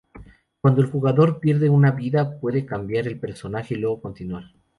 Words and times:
Cuando 0.59 0.81
el 0.81 0.87
jugador 0.89 1.39
pierde 1.39 1.69
una 1.69 1.91
vida, 1.91 2.39
puede 2.39 2.65
cambiar 2.65 3.07
el 3.07 3.19
personaje 3.19 3.75
y 3.75 3.77
luego 3.77 4.01
continuar. 4.01 4.45